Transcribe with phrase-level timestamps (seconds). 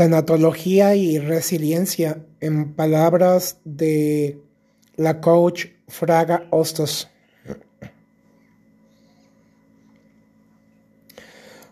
[0.00, 4.40] Tanatología y resiliencia, en palabras de
[4.96, 7.10] la coach Fraga Hostos.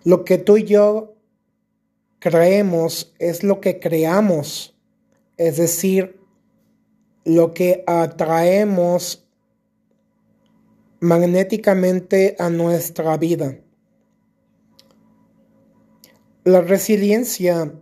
[0.05, 1.17] Lo que tú y yo
[2.19, 4.79] creemos es lo que creamos,
[5.39, 6.21] es decir,
[7.25, 9.27] lo que atraemos
[11.01, 13.59] magnéticamente a nuestra vida.
[16.45, 17.73] La resiliencia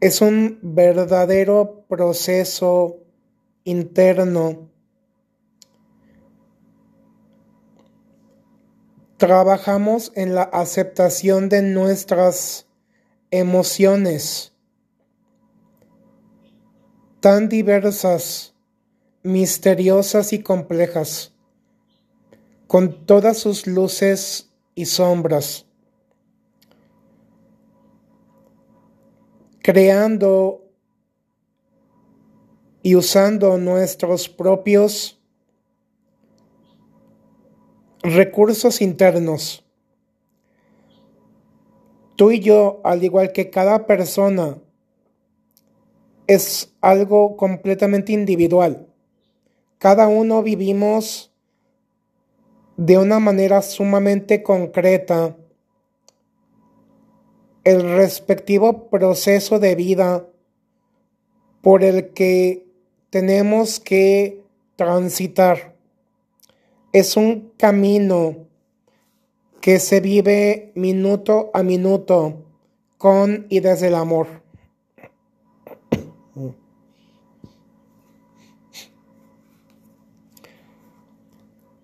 [0.00, 2.98] es un verdadero proceso
[3.64, 4.70] interno.
[9.16, 12.66] Trabajamos en la aceptación de nuestras
[13.30, 14.52] emociones
[17.20, 18.54] tan diversas,
[19.22, 21.32] misteriosas y complejas,
[22.66, 25.65] con todas sus luces y sombras.
[29.66, 30.64] Creando
[32.84, 35.20] y usando nuestros propios
[38.00, 39.66] recursos internos.
[42.14, 44.56] Tú y yo, al igual que cada persona,
[46.28, 48.86] es algo completamente individual.
[49.78, 51.34] Cada uno vivimos
[52.76, 55.36] de una manera sumamente concreta
[57.66, 60.24] el respectivo proceso de vida
[61.62, 62.64] por el que
[63.10, 64.44] tenemos que
[64.76, 65.74] transitar.
[66.92, 68.46] Es un camino
[69.60, 72.44] que se vive minuto a minuto
[72.98, 74.28] con y desde el amor.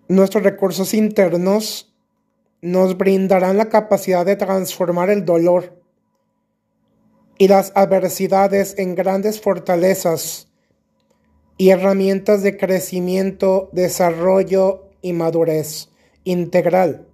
[0.07, 1.92] Nuestros recursos internos
[2.63, 5.83] nos brindarán la capacidad de transformar el dolor
[7.37, 10.49] y las adversidades en grandes fortalezas
[11.59, 15.91] y herramientas de crecimiento, desarrollo y madurez
[16.23, 17.09] integral,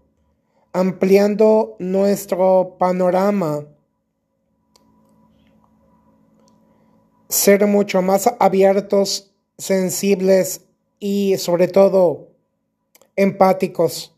[0.75, 3.65] ampliando nuestro panorama,
[7.31, 10.67] ser mucho más abiertos, sensibles
[10.99, 12.29] y sobre todo
[13.17, 14.18] empáticos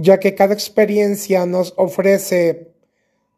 [0.00, 2.72] ya que cada experiencia nos ofrece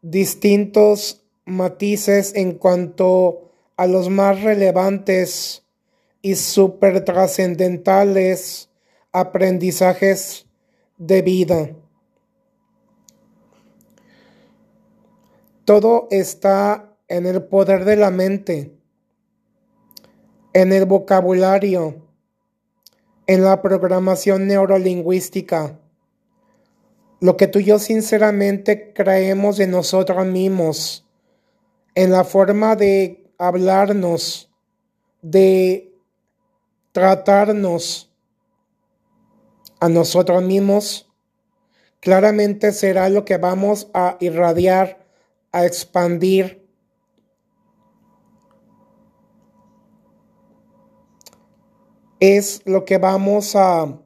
[0.02, 5.64] distintos matices en cuanto a los más relevantes
[6.20, 8.68] y super trascendentales
[9.10, 10.44] aprendizajes
[10.98, 11.70] de vida.
[15.64, 18.76] Todo está en el poder de la mente,
[20.52, 22.06] en el vocabulario,
[23.26, 25.80] en la programación neurolingüística
[27.20, 31.06] lo que tú y yo sinceramente creemos de nosotros mismos,
[31.94, 34.50] en la forma de hablarnos,
[35.20, 35.92] de
[36.92, 38.10] tratarnos
[39.80, 41.10] a nosotros mismos,
[42.00, 45.06] claramente será lo que vamos a irradiar,
[45.52, 46.66] a expandir.
[52.18, 53.98] Es lo que vamos a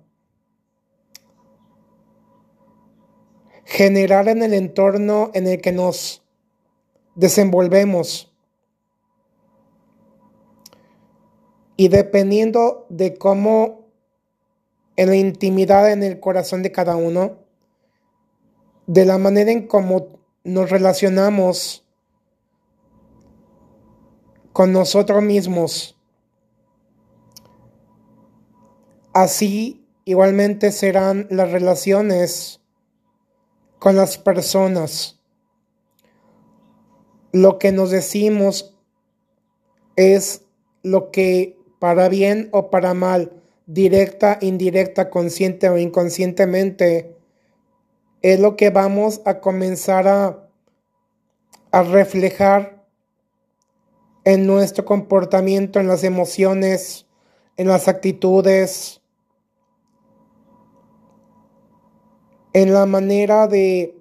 [3.74, 6.22] generar en el entorno en el que nos
[7.16, 8.32] desenvolvemos.
[11.76, 13.88] Y dependiendo de cómo
[14.94, 17.38] en la intimidad en el corazón de cada uno,
[18.86, 21.84] de la manera en cómo nos relacionamos
[24.52, 25.98] con nosotros mismos,
[29.12, 32.60] así igualmente serán las relaciones
[33.84, 35.20] con las personas.
[37.32, 38.74] Lo que nos decimos
[39.94, 40.40] es
[40.82, 47.14] lo que para bien o para mal, directa, indirecta, consciente o inconscientemente,
[48.22, 50.48] es lo que vamos a comenzar a,
[51.70, 52.86] a reflejar
[54.24, 57.06] en nuestro comportamiento, en las emociones,
[57.58, 59.02] en las actitudes,
[62.54, 63.94] en la manera de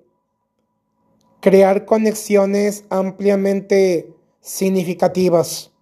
[1.42, 5.73] crear conexiones ampliamente significativas.